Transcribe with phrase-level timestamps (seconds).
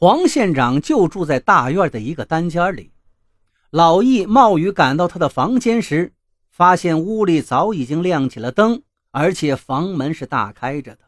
[0.00, 2.92] 黄县长就住在大院的一个单间里。
[3.70, 6.12] 老易冒雨赶到他的房间时，
[6.52, 11.00] 发现屋里早已经亮起了灯，而且房门是大开着的。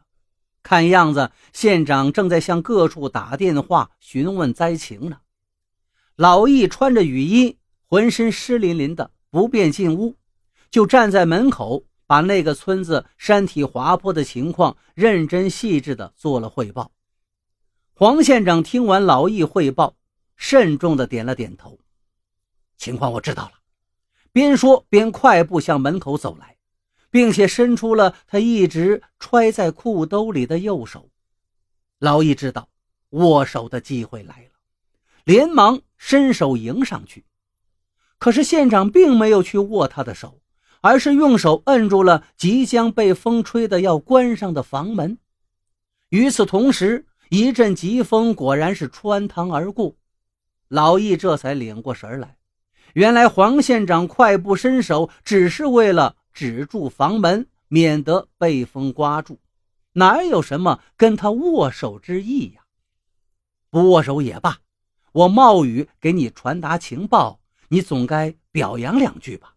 [0.61, 5.19] 看样子，县长正在向各处打电话询问灾情呢。
[6.17, 10.17] 老易穿着雨衣，浑身湿淋淋的，不便进屋，
[10.69, 16.91] 就站在门口，把那个村子山体滑坡的情况认真细致地做了汇报。
[18.03, 19.95] 黄县长听完老易汇报，
[20.35, 21.77] 慎重地点了点头。
[22.75, 23.51] 情况我知道了，
[24.31, 26.57] 边说边快步向门口走来，
[27.11, 31.11] 并且伸出了他一直揣在裤兜里的右手。
[31.99, 32.69] 老易知道
[33.11, 34.57] 握手的机会来了，
[35.23, 37.23] 连忙伸手迎上去。
[38.17, 40.41] 可是县长并没有去握他的手，
[40.81, 45.19] 而是用手摁住了即将被风吹的要关上的房门。
[46.09, 49.95] 与此同时，一阵疾风果然是穿堂而过，
[50.67, 52.35] 老易这才领过神来。
[52.93, 59.39] 原来黄县长快步伸手，只是为了止住房门，免得被风刮住，
[59.93, 62.63] 哪有什么跟他握手之意呀？
[63.69, 64.57] 不握手也罢，
[65.13, 69.53] 我冒雨给你传达情报，你总该表扬两句吧？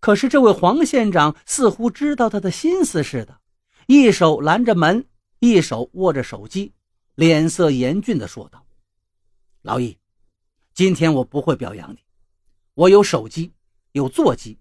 [0.00, 3.40] 可是这位黄县长似乎知道他的心思似的，
[3.88, 5.04] 一手拦着门，
[5.38, 6.72] 一手握着手机，
[7.14, 8.66] 脸色严峻地说道
[9.62, 9.98] ：“老易，
[10.74, 11.98] 今天我不会表扬你。”
[12.74, 13.52] 我有手机，
[13.92, 14.58] 有座机，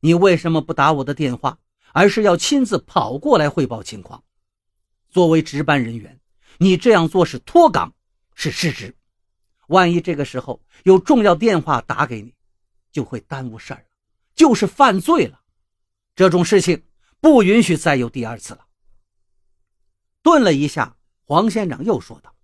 [0.00, 1.58] 你为什么不打我的电话，
[1.92, 4.22] 而是要亲自跑过来汇报情况？
[5.08, 6.20] 作为值班人员，
[6.58, 7.94] 你这样做是脱岗，
[8.34, 8.94] 是失职。
[9.68, 12.34] 万一这个时候有重要电话打给你，
[12.92, 13.86] 就会耽误事儿了，
[14.34, 15.40] 就是犯罪了。
[16.14, 16.84] 这种事情
[17.20, 18.65] 不允许再有第二次了。
[20.26, 22.34] 顿了一下，黄县长又说道：“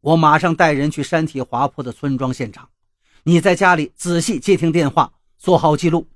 [0.00, 2.70] 我马上带人去山体滑坡的村庄现场。”
[3.24, 6.08] 你在家里仔细接听电话，做好记录，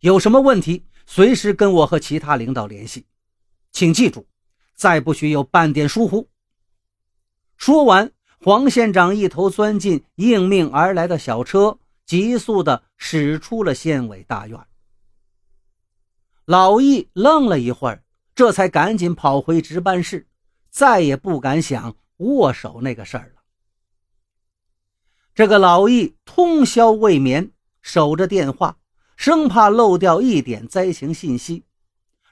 [0.00, 3.04] 有什么问题随时跟我和其他领导联系。
[3.72, 4.26] 请记住，
[4.74, 6.30] 再不许有半点疏忽。
[7.58, 8.10] 说完，
[8.40, 14.58] 黄县长一头钻进应命而来的小车，急速地驶出了县委大院。
[16.46, 18.02] 老易愣了一会儿，
[18.34, 20.26] 这才赶紧跑回值班室，
[20.70, 23.42] 再也不敢想握手那个事儿了。
[25.34, 28.78] 这个老易通宵未眠，守着电话，
[29.16, 31.64] 生怕漏掉一点灾情信息。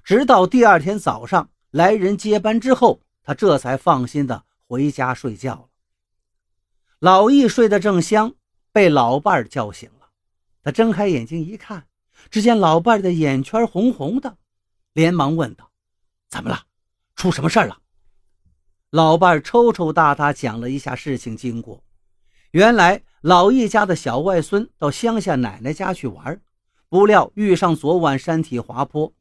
[0.02, 5.68] 直到第二天早上来人接班之后，他这才放心的回家睡觉了。
[6.98, 8.34] 老易睡得正香，
[8.72, 10.08] 被老伴儿叫醒了。
[10.62, 11.86] 他睁开眼睛一看，
[12.30, 14.38] 只见老伴儿的眼圈红红的，
[14.92, 15.70] 连忙问道
[16.28, 16.64] ：“怎么了？
[17.14, 17.78] 出什么事儿了？”
[18.90, 21.82] 老伴儿抽抽搭搭讲了一下事情经过。
[22.52, 26.40] 原来老易家的小外孙到乡下奶奶家去玩，
[26.88, 29.12] 不料遇上昨晚山体滑坡，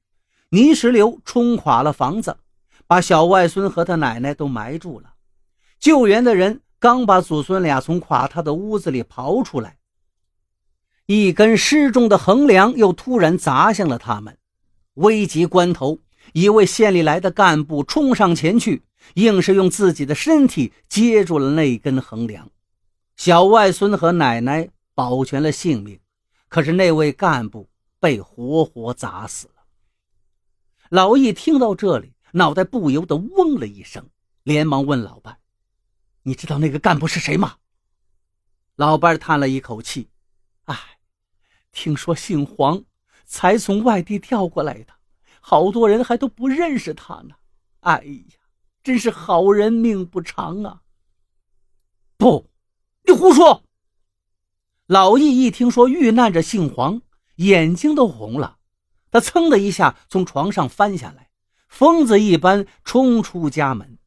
[0.49, 2.37] 泥石流冲垮了房子，
[2.85, 5.13] 把小外孙和他奶奶都埋住了。
[5.79, 9.77] 救援的人刚把祖孙俩从垮塌的屋子里刨出来，
[11.07, 14.37] 一根失重的横梁又突然砸向了他们。
[14.93, 15.99] 危急关头，
[16.31, 18.83] 一位县里来的干部冲上前去，
[19.13, 22.49] 硬是用自己的身体接住了那根横梁。
[23.15, 25.99] 小外孙和奶奶保全了性命，
[26.49, 29.53] 可是那位干部被活活砸死了。
[30.89, 34.09] 老易听到这里，脑袋不由得嗡了一声，
[34.43, 35.37] 连忙问老伴
[36.23, 37.55] ：“你知道那个干部是谁吗？”
[38.75, 40.09] 老伴叹了一口气
[40.65, 40.77] ：“哎，
[41.71, 42.83] 听说姓黄，
[43.25, 44.93] 才从外地调过来的，
[45.39, 47.35] 好多人还都不认识他呢。
[47.79, 48.35] 哎呀，
[48.85, 50.83] 真是好人命不长啊！”
[52.15, 52.49] 不。
[53.07, 53.63] 你胡说！
[54.87, 57.01] 老易一听说遇难者姓黄，
[57.35, 58.57] 眼睛都红了。
[59.11, 61.29] 他噌的一下从床上翻下来，
[61.67, 63.99] 疯子一般冲出家门。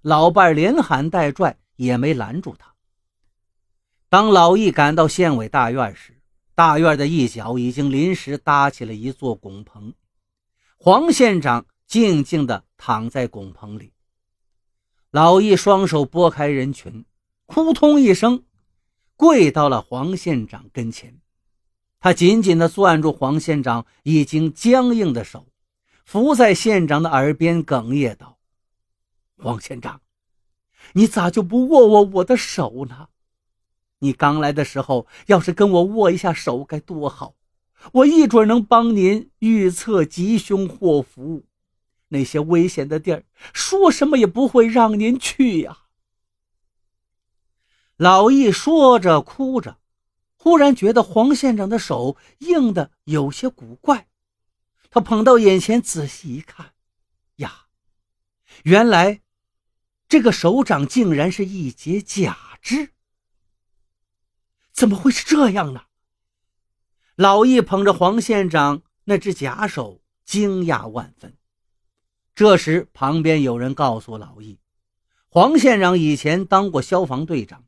[0.00, 2.74] 老伴连喊带拽也没拦住他。
[4.08, 6.20] 当老易赶到县委大院时，
[6.54, 9.92] 大院的一角已经临时搭起了一座拱棚。
[10.78, 13.92] 黄县长静静地躺在拱棚里。
[15.16, 17.06] 老易双手拨开人群。
[17.46, 18.44] 扑通一声，
[19.16, 21.22] 跪到了黄县长跟前。
[22.00, 25.46] 他紧紧地攥住黄县长已经僵硬的手，
[26.04, 28.36] 伏在县长的耳边哽咽道
[29.42, 30.02] ：“黄县长，
[30.92, 33.08] 你咋就不握握我的手呢？
[34.00, 37.36] 你刚来的时候，要是跟我握一下手，该多好！
[37.94, 41.44] 我一准能帮您预测吉凶祸福，
[42.08, 45.84] 那些危险的地儿，说什么也不会让您去呀。”
[47.96, 49.78] 老易说着哭着，
[50.36, 54.08] 忽然觉得黄县长的手硬的有些古怪。
[54.90, 56.72] 他捧到眼前仔细一看，
[57.36, 57.66] 呀，
[58.62, 59.22] 原来
[60.08, 62.92] 这个手掌竟然是一截假肢。
[64.72, 65.84] 怎么会是这样呢？
[67.14, 71.36] 老易捧着黄县长那只假手，惊讶万分。
[72.36, 74.58] 这时，旁边有人告诉老易，
[75.26, 77.64] 黄县长以前当过消防队长，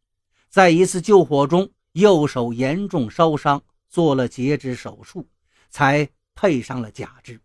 [0.50, 5.26] 在一次救火中，右手严重烧伤，做了截肢手术，
[5.70, 7.40] 才配上了假肢。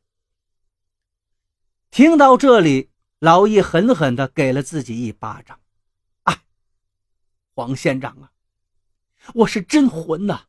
[1.91, 2.89] 听到这里，
[3.19, 5.57] 老易狠狠地给了自己一巴掌。
[6.23, 6.43] 啊，
[7.55, 8.31] 黄县长啊，
[9.33, 10.41] 我是真混呐！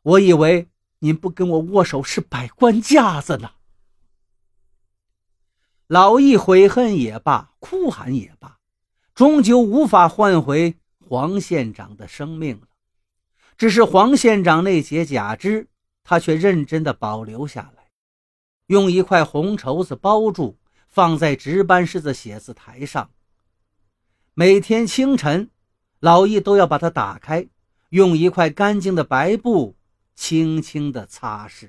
[0.00, 3.50] 我以为您不跟我握手是摆官架子呢。
[5.92, 8.56] 老易悔恨也罢，哭喊也罢，
[9.14, 12.68] 终究无法换回黄县长的生命了。
[13.58, 15.68] 只是黄县长那截假肢，
[16.02, 17.90] 他却认真的保留下来，
[18.68, 20.56] 用一块红绸子包住，
[20.88, 23.10] 放在值班室的写字台上。
[24.32, 25.50] 每天清晨，
[26.00, 27.46] 老易都要把它打开，
[27.90, 29.76] 用一块干净的白布
[30.14, 31.68] 轻轻的擦拭。